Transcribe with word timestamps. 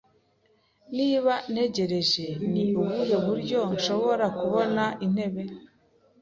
Niba 0.97 1.33
ntegereje, 1.51 2.25
ni 2.51 2.65
ubuhe 2.79 3.15
buryo 3.25 3.59
nshobora 3.75 4.25
kubona 4.39 4.83
intebe? 5.05 5.43